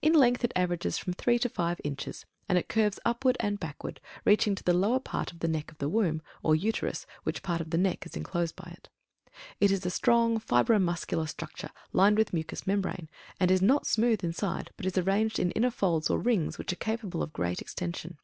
In 0.00 0.14
length, 0.14 0.42
it 0.42 0.54
averages 0.56 0.96
from 0.96 1.12
three 1.12 1.38
to 1.38 1.50
five 1.50 1.82
inches; 1.84 2.24
and 2.48 2.56
it 2.56 2.66
curves 2.66 2.98
upward 3.04 3.36
and 3.40 3.60
backward, 3.60 4.00
reaching 4.24 4.54
to 4.54 4.64
the 4.64 4.72
lower 4.72 4.98
part 5.00 5.32
of 5.32 5.40
the 5.40 5.48
neck 5.48 5.70
of 5.70 5.76
the 5.76 5.88
womb, 5.90 6.22
or 6.42 6.54
Uterus, 6.56 7.04
which 7.24 7.42
part 7.42 7.60
of 7.60 7.68
the 7.68 7.76
neck 7.76 8.06
is 8.06 8.16
enclosed 8.16 8.56
by 8.56 8.70
it. 8.74 8.88
It 9.60 9.70
is 9.70 9.84
a 9.84 9.90
strong 9.90 10.40
fibro 10.40 10.80
muscular 10.80 11.26
structure, 11.26 11.72
lined 11.92 12.16
with 12.16 12.32
mucous 12.32 12.66
membrane; 12.66 13.10
and 13.38 13.50
is 13.50 13.60
not 13.60 13.86
smooth 13.86 14.24
inside, 14.24 14.70
but 14.78 14.86
is 14.86 14.96
arranged 14.96 15.38
in 15.38 15.50
inner 15.50 15.70
folds 15.70 16.08
or 16.08 16.20
rings 16.20 16.56
which 16.56 16.72
are 16.72 16.76
capable 16.76 17.22
of 17.22 17.34
great 17.34 17.60
extension. 17.60 18.16